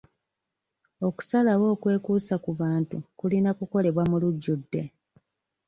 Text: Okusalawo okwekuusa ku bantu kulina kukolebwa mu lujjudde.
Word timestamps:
Okusalawo 1.07 1.65
okwekuusa 1.75 2.35
ku 2.43 2.51
bantu 2.61 2.97
kulina 3.19 3.49
kukolebwa 3.57 4.03
mu 4.09 4.17
lujjudde. 4.21 4.81